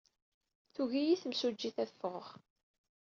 Tugi-iyi 0.73 1.15
temsujjit 1.21 1.77
ad 1.83 1.89
ffɣeɣ. 1.93 2.27